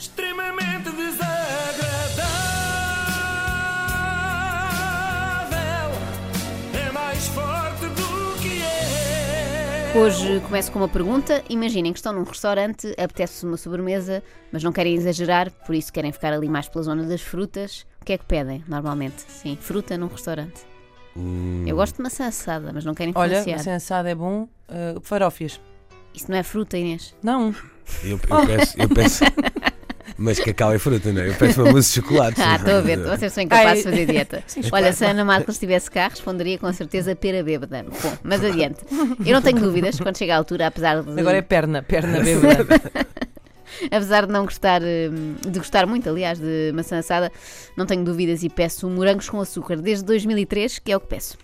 [0.00, 2.30] extremamente desagradável.
[6.72, 9.92] É mais forte do que é.
[9.94, 11.44] Hoje começo com uma pergunta.
[11.50, 16.10] Imaginem que estão num restaurante, apetece-se uma sobremesa, mas não querem exagerar, por isso querem
[16.12, 17.84] ficar ali mais pela zona das frutas.
[18.00, 19.20] O que é que pedem, normalmente?
[19.28, 20.62] Sim, fruta num restaurante.
[21.66, 23.56] Eu gosto de maçã assada, mas não quero Olha, influenciar.
[23.58, 24.44] maçã assada é bom.
[24.66, 25.60] Uh, farófias.
[26.14, 27.14] Isso não é fruta, Inês?
[27.22, 27.54] Não.
[28.02, 29.24] Eu, eu peço, eu peço.
[30.22, 31.30] Mas cacau é fruta, não é?
[31.30, 32.38] Eu peço uma mousse de chocolate.
[32.42, 34.44] Ah, estou a ver, vocês são incapazes de fazer dieta.
[34.70, 37.82] Olha, se a Ana Marcos estivesse cá, responderia com certeza pera bêbada.
[37.84, 38.80] Bom, mas adiante.
[39.24, 41.18] Eu não tenho dúvidas, quando chega à altura, apesar de.
[41.18, 42.82] Agora é perna, perna bêbada.
[43.90, 47.32] Apesar de não gostar, hum, de gostar muito, aliás, de maçã assada,
[47.74, 51.38] não tenho dúvidas e peço morangos com açúcar desde 2003, que é o que peço.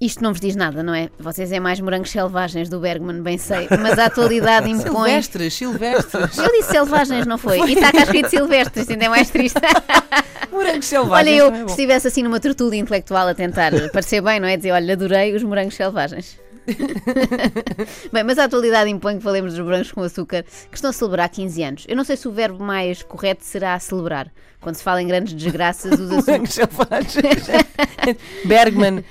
[0.00, 1.10] Isto não vos diz nada, não é?
[1.18, 5.10] Vocês é mais morangos selvagens do Bergman, bem sei, mas a atualidade impõe.
[5.10, 6.38] silvestres, silvestres.
[6.38, 7.58] Eu disse selvagens, não foi?
[7.68, 9.60] E está cá escrito silvestres, ainda é mais triste.
[10.50, 11.38] Morangos Olha, selvagens.
[11.38, 14.56] eu, também é se estivesse assim numa tertúlia intelectual a tentar parecer bem, não é?
[14.56, 16.38] Dizer, olha, adorei os morangos selvagens.
[18.12, 21.28] bem, mas a atualidade impõe que falemos dos morangos com açúcar que estão a celebrar
[21.28, 21.84] 15 anos.
[21.88, 24.30] Eu não sei se o verbo mais correto será celebrar.
[24.60, 27.48] Quando se fala em grandes desgraças, usa-se Morangos selvagens.
[28.44, 29.04] Bergman,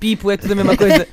[0.00, 1.06] Pipo, é tudo a mesma coisa.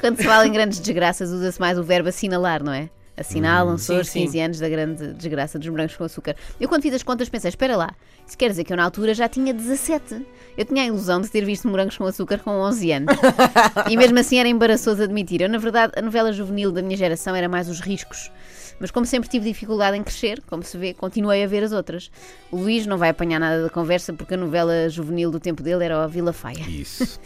[0.00, 2.88] Quando se fala em grandes desgraças, usa-se mais o verbo assinalar, não é?
[3.16, 4.24] Assinalam-se Sim, os sim.
[4.24, 6.36] 15 anos da grande desgraça dos morangos com açúcar.
[6.60, 7.94] Eu, quando fiz as contas, pensei: espera lá,
[8.26, 10.26] isso quer dizer que eu, na altura, já tinha 17.
[10.56, 13.16] Eu tinha a ilusão de ter visto morangos com açúcar com 11 anos.
[13.88, 15.40] e mesmo assim era embaraçoso admitir.
[15.40, 18.30] Eu, na verdade, a novela juvenil da minha geração era mais os riscos.
[18.78, 22.10] Mas como sempre tive dificuldade em crescer, como se vê, continuei a ver as outras.
[22.50, 25.84] O Luís não vai apanhar nada da conversa porque a novela juvenil do tempo dele
[25.84, 26.64] era a Vila Faia.
[26.68, 27.18] Isso.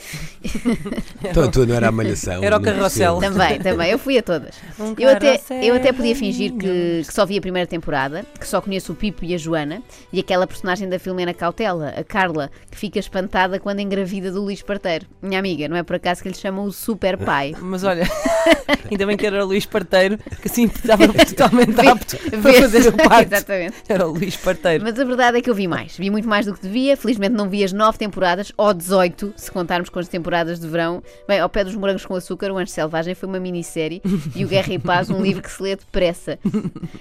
[1.25, 2.43] Então tu não era a malhação.
[2.43, 3.19] Era o carrossel.
[3.19, 4.55] Também, também, eu fui a todas.
[4.79, 8.47] Um Eu até, eu até podia fingir que, que só vi a primeira temporada, que
[8.47, 9.83] só conheço o Pipo e a Joana,
[10.13, 14.61] e aquela personagem da Filomena Cautela, a Carla, que fica espantada quando engravida do Luís
[14.61, 15.07] Parteiro.
[15.23, 17.55] Minha amiga, não é por acaso que lhe chamam o super pai.
[17.61, 18.07] Mas olha,
[18.91, 22.93] ainda bem que era o Luís Parteiro, que assim estava totalmente apto para fazer o
[22.93, 23.35] parto.
[23.35, 23.77] Exatamente.
[23.89, 24.85] Era o Luís Parteiro.
[24.85, 25.97] Mas a verdade é que eu vi mais.
[25.97, 26.95] Vi muito mais do que devia.
[26.97, 31.03] Felizmente não vi as nove temporadas, ou 18, se contarmos com as temporadas de verão.
[31.27, 34.03] Bem, ao pé dos morangos com açúcar, o Anjo Selvagem foi uma minissérie
[34.35, 36.39] e o Guerra e Paz, um livro que se lê depressa.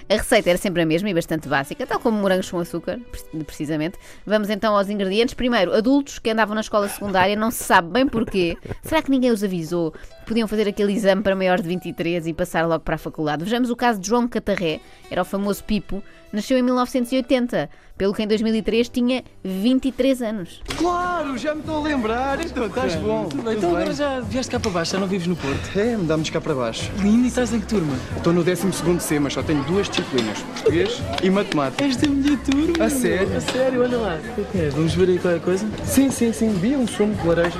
[0.09, 3.43] A receita era sempre a mesma e bastante básica, tal como morangos com açúcar, pre-
[3.43, 3.97] precisamente.
[4.25, 5.33] Vamos então aos ingredientes.
[5.33, 8.57] Primeiro, adultos que andavam na escola secundária, não se sabe bem porquê.
[8.83, 9.93] Será que ninguém os avisou?
[10.25, 13.43] Podiam fazer aquele exame para maiores de 23 e passar logo para a faculdade.
[13.43, 17.69] Vejamos o caso de João Catarré, era o famoso Pipo, nasceu em 1980,
[17.99, 20.61] pelo que em 2003 tinha 23 anos.
[20.77, 22.39] Claro, já me estou a lembrar.
[22.39, 23.25] Então, estás bom.
[23.25, 25.77] Tudo bem, então agora já vieste cá para baixo, já não vives no Porto.
[25.77, 26.89] É, mudamos cá para baixo.
[26.99, 27.93] Lindo, e estás em que turma?
[28.15, 28.71] Estou no 12
[29.01, 31.83] C, mas só tenho duas disciplinas: português e matemática.
[31.83, 32.85] És da minha turma.
[32.85, 33.35] A sério?
[33.35, 34.19] A sério, olha lá.
[34.37, 34.73] O que és?
[34.73, 35.67] Vamos ver aí qualquer coisa?
[35.83, 36.53] Sim, sim, sim.
[36.53, 37.59] Vi um sumo de laranja.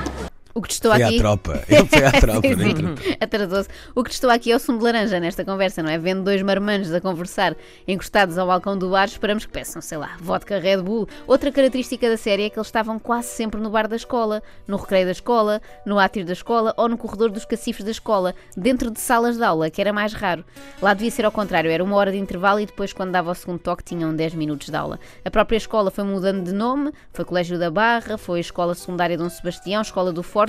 [0.59, 1.17] O que testou Foi à aqui.
[1.19, 1.63] tropa.
[1.69, 2.47] Ele foi à tropa.
[2.49, 3.15] Sim, sim.
[3.17, 3.69] Atrasou-se.
[3.95, 5.97] O que testou aqui é o sumo de laranja nesta conversa, não é?
[5.97, 7.55] Vendo dois marmanjos a conversar
[7.87, 11.07] encostados ao balcão do bar, esperamos que peçam, sei lá, vodka Red Bull.
[11.25, 14.75] Outra característica da série é que eles estavam quase sempre no bar da escola, no
[14.75, 18.91] recreio da escola, no átrio da escola ou no corredor dos cacifes da escola, dentro
[18.91, 20.43] de salas de aula, que era mais raro.
[20.81, 23.35] Lá devia ser ao contrário, era uma hora de intervalo e depois, quando dava o
[23.35, 24.99] segundo toque, tinham 10 minutos de aula.
[25.23, 29.29] A própria escola foi mudando de nome, foi Colégio da Barra, foi Escola Secundária Dom
[29.29, 30.48] Sebastião, Escola do Forte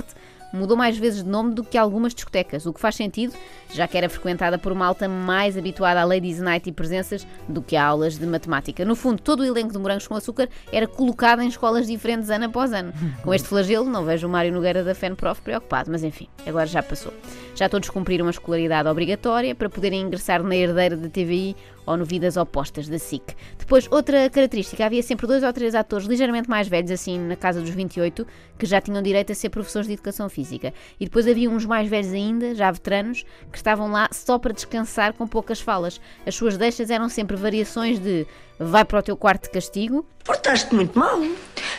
[0.53, 3.33] mudou mais vezes de nome do que algumas discotecas, o que faz sentido,
[3.73, 7.61] já que era frequentada por uma alta mais habituada a ladies night e presenças do
[7.61, 8.83] que a aulas de matemática.
[8.83, 12.45] No fundo, todo o elenco de Morangos com Açúcar era colocado em escolas diferentes ano
[12.45, 12.93] após ano.
[13.23, 16.81] Com este flagelo, não vejo o Mário Nogueira da FENPROF preocupado, mas enfim, agora já
[16.81, 17.13] passou.
[17.55, 21.55] Já todos cumpriram a escolaridade obrigatória para poderem ingressar na herdeira da TVI
[21.85, 23.23] ou no Vidas Opostas da SIC.
[23.57, 27.61] Depois, outra característica, havia sempre dois ou três atores ligeiramente mais velhos, assim na casa
[27.61, 28.25] dos 28,
[28.57, 30.73] que já tinham direito a ser professores de educação física.
[30.99, 35.13] E depois havia uns mais velhos ainda, já veteranos, que estavam lá só para descansar
[35.13, 35.99] com poucas falas.
[36.25, 38.25] As suas deixas eram sempre variações de
[38.59, 41.19] vai para o teu quarto de castigo, Portaste muito mal.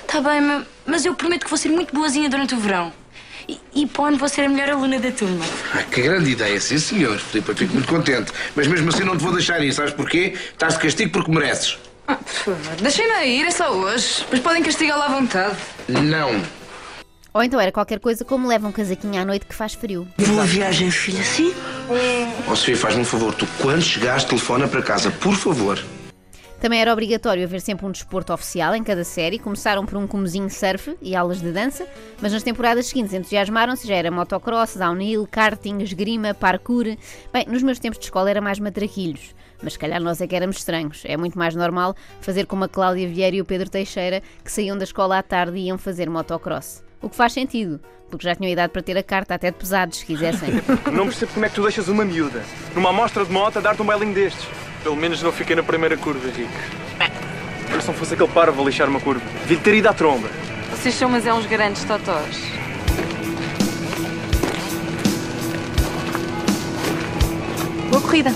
[0.09, 2.93] Tá bem, ma- mas eu prometo que vou ser muito boazinha durante o verão.
[3.49, 5.45] E, e para vou ser a melhor aluna da turma.
[5.75, 8.33] Ah, que grande ideia, sim senhor, Filipe, eu fico muito contente.
[8.55, 10.35] Mas mesmo assim não te vou deixar ir, sabes porquê?
[10.53, 11.79] Estás de castigo porque mereces.
[12.07, 14.25] Ah, por favor, deixem-na ir, é só hoje.
[14.31, 15.57] Mas podem castigá-la à vontade.
[15.89, 16.43] Não.
[17.33, 20.07] ou então era qualquer coisa como leva um casaquinho à noite que faz frio.
[20.19, 21.55] Boa viagem, filha, sim?
[22.49, 25.79] Ó Sofia, faz-me um favor, tu quando chegares telefona para casa, por favor.
[26.63, 29.37] Também era obrigatório haver sempre um desporto oficial em cada série.
[29.37, 31.85] Começaram por um comezinho surf e aulas de dança,
[32.21, 36.85] mas nas temporadas seguintes entusiasmaram-se, já era motocross, downhill, karting, esgrima, parkour.
[37.33, 39.35] Bem, nos meus tempos de escola era mais matraquilhos.
[39.61, 41.03] Mas se calhar nós é que éramos estranhos.
[41.05, 44.79] É muito mais normal fazer como a Cláudia Vieira e o Pedro Teixeira, que saíam
[44.79, 46.85] da escola à tarde e iam fazer motocross.
[47.01, 49.99] O que faz sentido, porque já tinham idade para ter a carta até de pesados,
[49.99, 50.51] se quisessem.
[50.93, 52.41] Não percebo como é que tu deixas uma miúda
[52.73, 54.62] numa amostra de moto a dar-te um bailinho destes.
[54.83, 56.29] Pelo menos não fiquei na primeira curva.
[56.29, 60.29] Eu se não fosse aquele parvo a lixar uma curva, devia ter ido à tromba.
[60.71, 62.37] Vocês são, mas é uns grandes totós.
[67.91, 68.31] Boa corrida.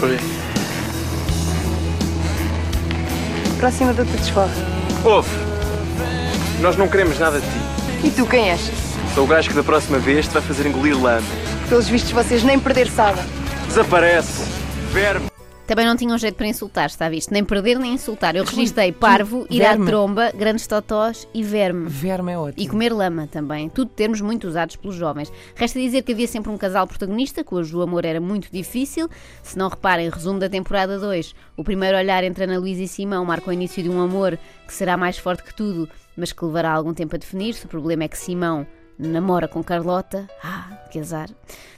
[0.00, 0.18] Foi.
[3.58, 4.52] Próxima data de desforra.
[5.04, 5.30] Ouve,
[6.60, 8.06] nós não queremos nada de ti.
[8.06, 8.70] E tu, quem és?
[9.14, 11.26] Sou o gajo que da próxima vez te vai fazer engolir lama.
[11.68, 13.24] Pelos vistos, vocês nem perder sabem.
[13.66, 14.42] Desaparece.
[14.92, 15.26] Verme.
[15.66, 17.32] Também não tinham jeito para insultar, está visto?
[17.32, 18.36] Nem perder nem insultar.
[18.36, 19.86] Eu registrei parvo, ir à verme.
[19.86, 21.88] tromba, grandes totós e verme.
[21.88, 22.62] Verme é ótimo.
[22.64, 23.68] E comer lama também.
[23.68, 25.32] Tudo termos muito usados pelos jovens.
[25.56, 29.08] Resta dizer que havia sempre um casal protagonista, cujo amor era muito difícil.
[29.42, 31.34] Se não reparem, resumo da temporada 2.
[31.56, 34.38] O primeiro olhar entre Ana Luísa e Simão marca o início de um amor
[34.68, 37.66] que será mais forte que tudo, mas que levará algum tempo a definir-se.
[37.66, 38.64] O problema é que Simão
[38.98, 40.28] namora com Carlota.
[40.42, 41.28] Ah, que azar.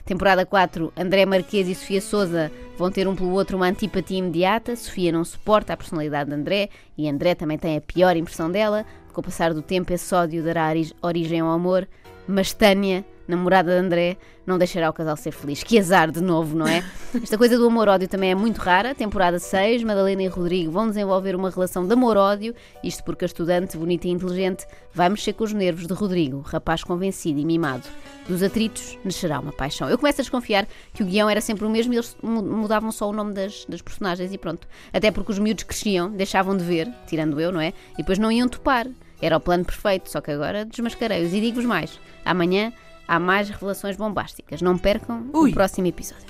[0.04, 4.74] Temporada 4, André Marques e Sofia Souza vão ter um pelo outro uma antipatia imediata.
[4.76, 8.86] Sofia não suporta a personalidade de André e André também tem a pior impressão dela.
[9.12, 11.86] Com o passar do tempo, esse ódio dará ori- origem ao amor.
[12.26, 14.16] Mas Tânia, namorada de André,
[14.46, 15.62] não deixará o casal ser feliz.
[15.62, 16.82] Que azar de novo, não é?
[17.22, 18.94] Esta coisa do amor-ódio também é muito rara.
[18.94, 22.54] Temporada 6, Madalena e Rodrigo vão desenvolver uma relação de amor-ódio.
[22.82, 26.82] Isto porque a estudante, bonita e inteligente, vai mexer com os nervos de Rodrigo, rapaz
[26.82, 27.84] convencido e mimado.
[28.26, 29.88] Dos atritos nascerá uma paixão.
[29.88, 32.90] Eu começo a desconfiar que o guião era sempre o mesmo e eles mu- mudavam
[32.90, 34.66] só o nome das, das personagens e pronto.
[34.92, 37.72] Até porque os miúdos cresciam, deixavam de ver, tirando eu, não é?
[37.94, 38.86] E depois não iam topar.
[39.20, 41.32] Era o plano perfeito, só que agora desmascarei-os.
[41.34, 42.72] E digo-vos mais: amanhã
[43.08, 44.60] há mais revelações bombásticas.
[44.60, 45.50] Não percam Ui.
[45.50, 46.26] o próximo episódio.